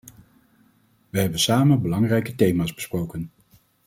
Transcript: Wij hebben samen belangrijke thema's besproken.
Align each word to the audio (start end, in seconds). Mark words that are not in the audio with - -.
Wij 1.09 1.21
hebben 1.21 1.39
samen 1.39 1.81
belangrijke 1.81 2.35
thema's 2.35 2.73
besproken. 2.73 3.31